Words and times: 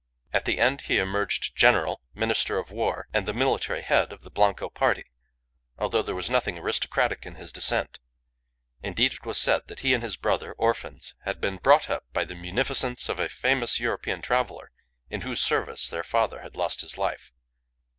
At 0.33 0.45
the 0.45 0.57
end 0.59 0.81
he 0.81 0.97
emerged 0.97 1.55
General, 1.55 2.01
Minister 2.15 2.57
of 2.57 2.71
War, 2.71 3.07
and 3.13 3.27
the 3.27 3.35
military 3.35 3.83
head 3.83 4.11
of 4.11 4.21
the 4.23 4.31
Blanco 4.31 4.67
party, 4.67 5.03
although 5.77 6.01
there 6.01 6.15
was 6.15 6.27
nothing 6.27 6.57
aristocratic 6.57 7.23
in 7.27 7.35
his 7.35 7.53
descent. 7.53 7.99
Indeed, 8.81 9.13
it 9.13 9.25
was 9.27 9.37
said 9.37 9.67
that 9.67 9.81
he 9.81 9.93
and 9.93 10.01
his 10.01 10.17
brother, 10.17 10.53
orphans, 10.53 11.13
had 11.25 11.39
been 11.39 11.57
brought 11.57 11.87
up 11.87 12.03
by 12.13 12.25
the 12.25 12.33
munificence 12.33 13.07
of 13.09 13.19
a 13.19 13.29
famous 13.29 13.79
European 13.79 14.23
traveller, 14.23 14.71
in 15.11 15.21
whose 15.21 15.39
service 15.39 15.87
their 15.87 16.01
father 16.03 16.41
had 16.41 16.55
lost 16.55 16.81
his 16.81 16.97
life. 16.97 17.31